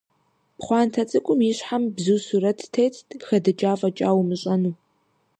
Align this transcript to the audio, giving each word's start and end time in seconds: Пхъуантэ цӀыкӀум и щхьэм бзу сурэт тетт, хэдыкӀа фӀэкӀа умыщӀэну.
Пхъуантэ 0.57 1.01
цӀыкӀум 1.09 1.39
и 1.49 1.51
щхьэм 1.57 1.83
бзу 1.95 2.17
сурэт 2.25 2.59
тетт, 2.73 3.07
хэдыкӀа 3.27 3.71
фӀэкӀа 3.79 4.09
умыщӀэну. 4.19 4.73